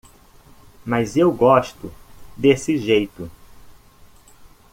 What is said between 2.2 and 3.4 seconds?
desse jeito.